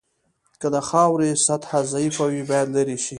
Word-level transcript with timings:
که 0.61 0.67
د 0.75 0.77
خاورې 0.89 1.29
سطحه 1.45 1.79
ضعیفه 1.91 2.25
وي 2.31 2.43
باید 2.49 2.67
لرې 2.75 2.97
شي 3.03 3.09